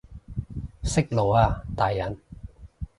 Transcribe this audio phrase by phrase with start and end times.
[0.81, 2.17] 息怒啊大人